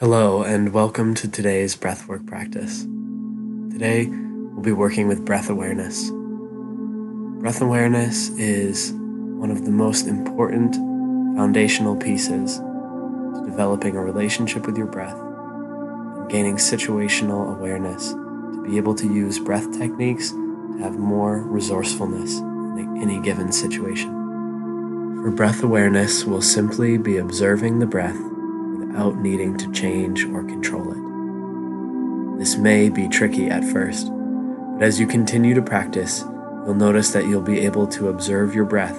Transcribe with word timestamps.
Hello, 0.00 0.42
and 0.42 0.72
welcome 0.72 1.14
to 1.16 1.28
today's 1.28 1.76
breathwork 1.76 2.26
practice. 2.26 2.84
Today, 3.70 4.06
we'll 4.06 4.62
be 4.62 4.72
working 4.72 5.08
with 5.08 5.26
breath 5.26 5.50
awareness. 5.50 6.08
Breath 7.42 7.60
awareness 7.60 8.30
is 8.30 8.92
one 8.94 9.50
of 9.50 9.66
the 9.66 9.70
most 9.70 10.06
important 10.06 10.74
foundational 11.36 11.96
pieces 11.96 12.56
to 12.56 13.42
developing 13.44 13.94
a 13.94 14.00
relationship 14.02 14.64
with 14.64 14.78
your 14.78 14.86
breath 14.86 15.18
and 15.18 16.30
gaining 16.30 16.56
situational 16.56 17.54
awareness 17.54 18.12
to 18.12 18.64
be 18.66 18.78
able 18.78 18.94
to 18.94 19.04
use 19.06 19.38
breath 19.38 19.70
techniques 19.78 20.30
to 20.30 20.78
have 20.80 20.96
more 20.96 21.42
resourcefulness 21.42 22.38
in 22.38 23.02
any 23.02 23.20
given 23.20 23.52
situation. 23.52 24.08
For 25.22 25.30
breath 25.30 25.62
awareness, 25.62 26.24
we'll 26.24 26.40
simply 26.40 26.96
be 26.96 27.18
observing 27.18 27.80
the 27.80 27.86
breath 27.86 28.29
without 28.90 29.16
needing 29.18 29.56
to 29.56 29.70
change 29.72 30.24
or 30.24 30.42
control 30.42 30.90
it. 30.90 32.38
This 32.38 32.56
may 32.56 32.88
be 32.88 33.08
tricky 33.08 33.48
at 33.48 33.64
first, 33.64 34.08
but 34.10 34.82
as 34.82 34.98
you 34.98 35.06
continue 35.06 35.54
to 35.54 35.62
practice, 35.62 36.20
you'll 36.20 36.74
notice 36.74 37.12
that 37.12 37.26
you'll 37.26 37.40
be 37.40 37.60
able 37.60 37.86
to 37.88 38.08
observe 38.08 38.54
your 38.54 38.64
breath 38.64 38.98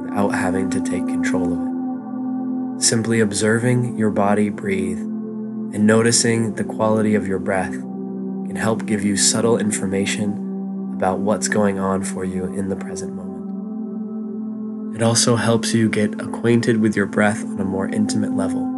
without 0.00 0.30
having 0.30 0.70
to 0.70 0.80
take 0.80 1.06
control 1.06 1.52
of 1.52 1.60
it. 1.60 2.82
Simply 2.82 3.20
observing 3.20 3.96
your 3.96 4.10
body 4.10 4.48
breathe 4.48 4.98
and 4.98 5.86
noticing 5.86 6.54
the 6.54 6.64
quality 6.64 7.14
of 7.14 7.28
your 7.28 7.38
breath 7.38 7.72
can 7.72 8.56
help 8.56 8.86
give 8.86 9.04
you 9.04 9.16
subtle 9.16 9.58
information 9.58 10.94
about 10.96 11.20
what's 11.20 11.46
going 11.48 11.78
on 11.78 12.02
for 12.02 12.24
you 12.24 12.44
in 12.44 12.70
the 12.70 12.76
present 12.76 13.14
moment. 13.14 14.96
It 14.96 15.02
also 15.02 15.36
helps 15.36 15.74
you 15.74 15.88
get 15.88 16.20
acquainted 16.20 16.80
with 16.80 16.96
your 16.96 17.06
breath 17.06 17.44
on 17.44 17.60
a 17.60 17.64
more 17.64 17.86
intimate 17.88 18.34
level 18.34 18.77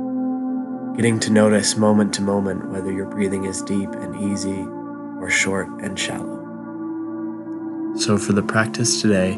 getting 1.01 1.19
to 1.19 1.31
notice 1.31 1.79
moment 1.79 2.13
to 2.13 2.21
moment 2.21 2.69
whether 2.69 2.93
your 2.93 3.07
breathing 3.07 3.45
is 3.45 3.63
deep 3.63 3.89
and 3.89 4.15
easy 4.21 4.67
or 5.19 5.31
short 5.31 5.67
and 5.81 5.99
shallow. 5.99 6.37
So, 7.97 8.19
for 8.19 8.35
the 8.35 8.43
practice 8.43 9.01
today, 9.01 9.33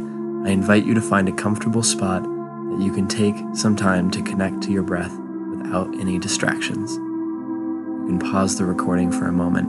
I 0.44 0.48
invite 0.48 0.84
you 0.84 0.92
to 0.92 1.00
find 1.00 1.28
a 1.28 1.32
comfortable 1.32 1.84
spot 1.84 2.24
that 2.24 2.78
you 2.80 2.92
can 2.92 3.06
take 3.06 3.36
some 3.54 3.76
time 3.76 4.10
to 4.10 4.22
connect 4.24 4.60
to 4.64 4.72
your 4.72 4.82
breath 4.82 5.16
without 5.56 5.86
any 6.00 6.18
distractions. 6.18 6.96
You 6.96 8.06
can 8.08 8.18
pause 8.18 8.58
the 8.58 8.64
recording 8.64 9.12
for 9.12 9.26
a 9.28 9.32
moment 9.32 9.68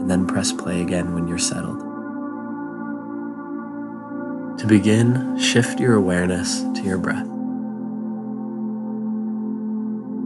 and 0.00 0.08
then 0.08 0.28
press 0.28 0.52
play 0.52 0.80
again 0.80 1.12
when 1.12 1.26
you're 1.26 1.38
settled. 1.38 1.80
To 4.60 4.66
begin, 4.68 5.36
shift 5.40 5.80
your 5.80 5.96
awareness 5.96 6.60
to 6.60 6.82
your 6.84 6.98
breath. 6.98 7.26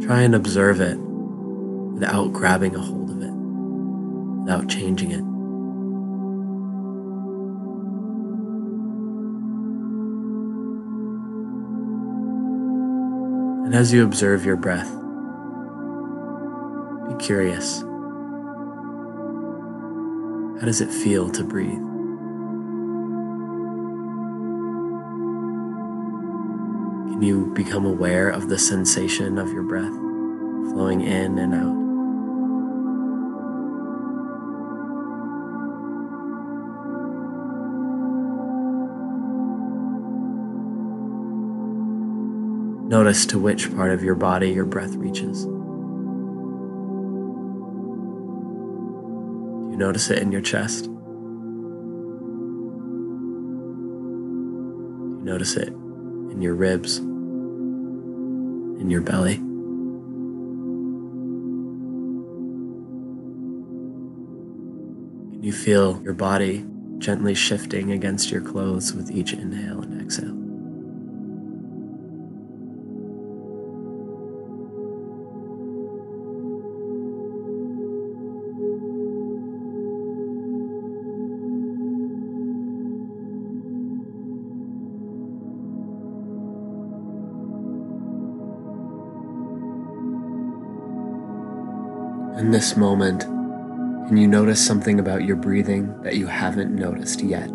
Try 0.06 0.20
and 0.20 0.34
observe 0.34 0.82
it 0.82 1.05
without 1.96 2.30
grabbing 2.30 2.76
a 2.76 2.78
hold 2.78 3.08
of 3.08 3.22
it, 3.22 3.32
without 3.32 4.68
changing 4.68 5.12
it. 5.12 5.22
And 13.64 13.74
as 13.74 13.94
you 13.94 14.04
observe 14.04 14.44
your 14.44 14.56
breath, 14.56 14.90
be 17.08 17.24
curious. 17.24 17.80
How 20.60 20.66
does 20.66 20.82
it 20.82 20.90
feel 20.90 21.30
to 21.30 21.42
breathe? 21.42 21.70
Can 27.10 27.22
you 27.22 27.46
become 27.54 27.86
aware 27.86 28.28
of 28.28 28.50
the 28.50 28.58
sensation 28.58 29.38
of 29.38 29.50
your 29.50 29.62
breath 29.62 29.94
flowing 30.74 31.00
in 31.00 31.38
and 31.38 31.54
out? 31.54 31.85
Notice 42.88 43.26
to 43.26 43.38
which 43.40 43.74
part 43.74 43.90
of 43.90 44.04
your 44.04 44.14
body 44.14 44.50
your 44.50 44.64
breath 44.64 44.94
reaches. 44.94 45.44
Do 45.44 45.50
you 49.72 49.76
notice 49.76 50.08
it 50.08 50.22
in 50.22 50.30
your 50.30 50.40
chest? 50.40 50.84
Do 50.84 50.90
you 55.18 55.20
notice 55.24 55.56
it 55.56 55.68
in 55.68 56.40
your 56.40 56.54
ribs, 56.54 56.98
in 56.98 58.88
your 58.88 59.00
belly. 59.00 59.36
Can 65.32 65.42
you 65.42 65.52
feel 65.52 66.00
your 66.04 66.14
body 66.14 66.64
gently 66.98 67.34
shifting 67.34 67.90
against 67.90 68.30
your 68.30 68.42
clothes 68.42 68.92
with 68.92 69.10
each 69.10 69.32
inhale 69.32 69.80
and 69.80 70.00
exhale? 70.00 70.45
In 92.36 92.50
this 92.50 92.76
moment, 92.76 93.22
can 93.22 94.18
you 94.18 94.28
notice 94.28 94.64
something 94.64 95.00
about 95.00 95.24
your 95.24 95.36
breathing 95.36 96.02
that 96.02 96.16
you 96.16 96.26
haven't 96.26 96.70
noticed 96.70 97.22
yet? 97.22 97.48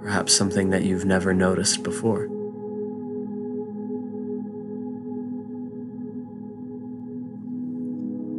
Perhaps 0.00 0.32
something 0.32 0.70
that 0.70 0.84
you've 0.84 1.04
never 1.04 1.34
noticed 1.34 1.82
before. 1.82 2.28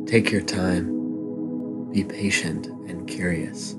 Take 0.08 0.32
your 0.32 0.42
time, 0.42 1.92
be 1.92 2.06
patient 2.06 2.68
and 2.68 3.06
curious. 3.10 3.76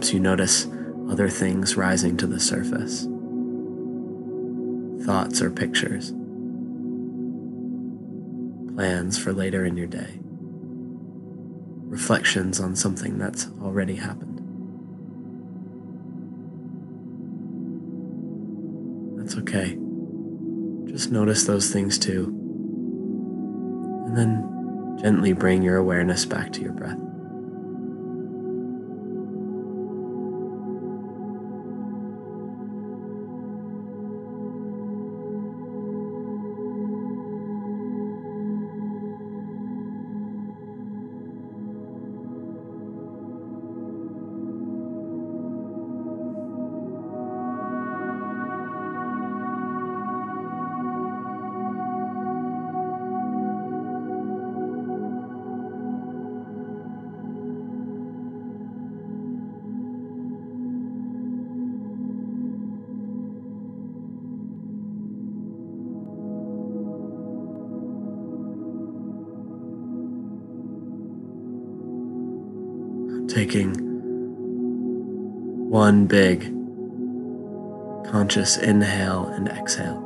Perhaps 0.00 0.14
you 0.14 0.20
notice 0.20 0.66
other 1.10 1.28
things 1.28 1.76
rising 1.76 2.16
to 2.16 2.26
the 2.26 2.40
surface 2.40 3.06
thoughts 5.04 5.42
or 5.42 5.50
pictures, 5.50 6.12
plans 8.74 9.18
for 9.18 9.34
later 9.34 9.66
in 9.66 9.76
your 9.76 9.86
day, 9.86 10.18
reflections 11.84 12.60
on 12.60 12.74
something 12.74 13.18
that's 13.18 13.48
already 13.60 13.96
happened. 13.96 14.38
That's 19.18 19.36
okay. 19.36 19.76
Just 20.90 21.12
notice 21.12 21.44
those 21.44 21.70
things 21.70 21.98
too. 21.98 22.24
And 24.06 24.16
then 24.16 24.96
gently 24.98 25.34
bring 25.34 25.60
your 25.60 25.76
awareness 25.76 26.24
back 26.24 26.54
to 26.54 26.62
your 26.62 26.72
breath. 26.72 27.09
Taking 73.30 73.72
one 75.70 76.06
big 76.06 76.40
conscious 78.10 78.56
inhale 78.56 79.26
and 79.28 79.48
exhale. 79.48 80.00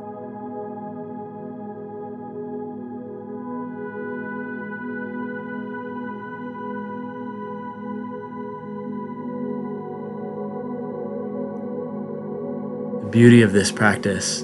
The 13.01 13.09
beauty 13.09 13.41
of 13.41 13.53
this 13.53 13.71
practice 13.71 14.43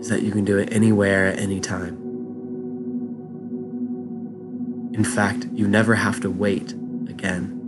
is 0.00 0.08
that 0.08 0.22
you 0.22 0.30
can 0.32 0.46
do 0.46 0.56
it 0.56 0.72
anywhere 0.72 1.26
at 1.26 1.38
any 1.38 1.60
time. 1.60 1.98
In 4.94 5.04
fact, 5.04 5.46
you 5.52 5.68
never 5.68 5.94
have 5.94 6.20
to 6.20 6.30
wait 6.30 6.72
again. 7.08 7.62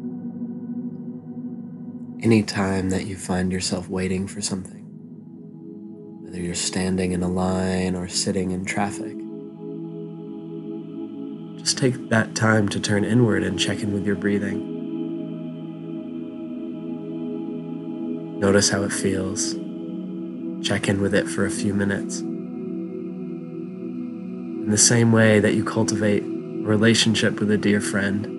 Anytime 2.23 2.90
that 2.90 3.06
you 3.06 3.17
find 3.17 3.52
yourself 3.52 3.88
waiting 3.88 4.26
for 4.26 4.40
something, 4.40 4.85
whether 6.23 6.40
you're 6.40 6.55
standing 6.55 7.12
in 7.12 7.23
a 7.23 7.29
line 7.29 7.94
or 7.94 8.08
sitting 8.08 8.50
in 8.50 8.64
traffic, 8.64 9.17
just 11.58 11.79
take 11.79 12.08
that 12.08 12.35
time 12.35 12.69
to 12.70 12.81
turn 12.81 13.05
inward 13.05 13.44
and 13.44 13.58
check 13.58 13.82
in 13.82 13.93
with 13.93 14.05
your 14.05 14.17
breathing. 14.17 14.76
Notice 18.40 18.70
how 18.70 18.82
it 18.82 18.93
feels. 18.93 19.55
Check 20.67 20.88
in 20.88 21.00
with 21.00 21.14
it 21.14 21.29
for 21.29 21.46
a 21.46 21.50
few 21.50 21.75
minutes. 21.75 22.20
In 24.69 24.70
the 24.70 24.79
same 24.79 25.12
way 25.12 25.40
that 25.40 25.55
you 25.55 25.64
cultivate 25.64 26.23
a 26.23 26.26
relationship 26.26 27.40
with 27.40 27.50
a 27.50 27.58
dear 27.58 27.81
friend 27.81 28.38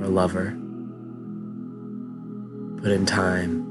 or 0.00 0.06
lover. 0.08 0.56
Put 2.82 2.92
in 2.92 3.06
time, 3.06 3.64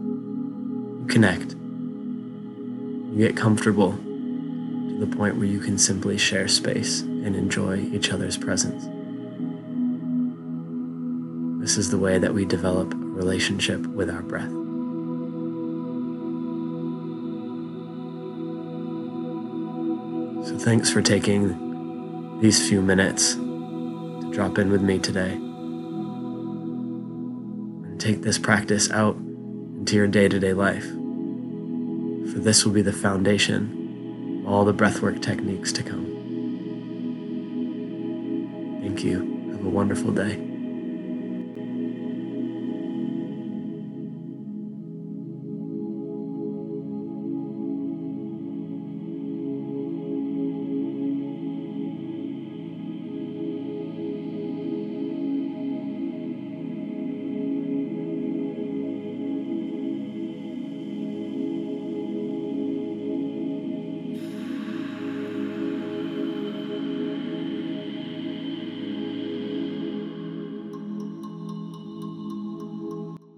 you 1.02 1.08
connect, 1.08 1.54
you 1.54 3.18
get 3.18 3.38
comfortable 3.38 3.94
to 3.94 4.98
the 5.00 5.16
point 5.16 5.38
where 5.38 5.46
you 5.46 5.60
can 5.60 5.78
simply 5.78 6.18
share 6.18 6.48
space 6.48 7.02
and 7.02 7.36
enjoy 7.36 7.80
each 7.94 8.12
other's 8.12 8.38
presence. 8.38 8.84
This 11.62 11.78
is 11.78 11.90
the 11.90 11.98
way 11.98 12.18
that 12.18 12.34
we 12.34 12.46
develop 12.46 12.94
a 12.94 12.98
relationship 12.98 13.86
with 13.88 14.10
our 14.10 14.22
breath. 14.22 14.52
So, 20.48 20.58
thanks 20.60 20.92
for 20.92 21.02
taking 21.02 22.40
these 22.40 22.68
few 22.68 22.82
minutes 22.82 23.36
to 23.36 24.30
drop 24.32 24.60
in 24.60 24.70
with 24.70 24.82
me 24.82 25.00
today 25.00 25.40
take 28.06 28.22
this 28.22 28.38
practice 28.38 28.92
out 28.92 29.16
into 29.16 29.96
your 29.96 30.06
day 30.06 30.28
to 30.28 30.40
day 30.40 30.54
life. 30.54 30.86
For 30.86 32.40
this 32.40 32.64
will 32.64 32.72
be 32.72 32.84
the 32.84 32.94
foundation 32.94 34.44
of 34.46 34.52
all 34.52 34.64
the 34.64 34.76
breathwork 34.76 35.24
techniques 35.24 35.72
to 35.74 35.82
come. 35.82 36.06
Thank 38.82 39.04
you. 39.04 39.50
Have 39.54 39.66
a 39.66 39.70
wonderful 39.70 40.12
day. 40.12 40.55